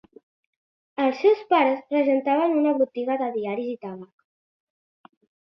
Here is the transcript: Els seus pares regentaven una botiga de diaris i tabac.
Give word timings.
Els 1.03 1.19
seus 1.25 1.43
pares 1.53 1.83
regentaven 1.95 2.57
una 2.63 2.73
botiga 2.81 3.19
de 3.23 3.31
diaris 3.37 3.71
i 3.75 3.79
tabac. 3.87 5.13